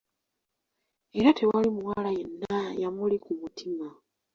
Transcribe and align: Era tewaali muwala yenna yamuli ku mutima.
Era 1.19 1.29
tewaali 1.37 1.69
muwala 1.77 2.09
yenna 2.17 2.53
yamuli 2.81 3.17
ku 3.23 3.31
mutima. 3.41 3.87